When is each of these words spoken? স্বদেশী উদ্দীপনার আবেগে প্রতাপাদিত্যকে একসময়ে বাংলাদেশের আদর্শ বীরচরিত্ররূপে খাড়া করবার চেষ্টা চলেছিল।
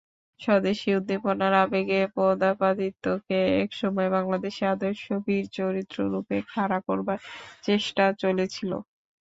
স্বদেশী 0.39 0.89
উদ্দীপনার 0.97 1.53
আবেগে 1.63 1.99
প্রতাপাদিত্যকে 2.15 3.39
একসময়ে 3.63 4.13
বাংলাদেশের 4.15 4.67
আদর্শ 4.69 5.05
বীরচরিত্ররূপে 5.25 6.37
খাড়া 6.51 6.79
করবার 6.87 7.19
চেষ্টা 7.63 8.03
চলেছিল। 8.21 8.71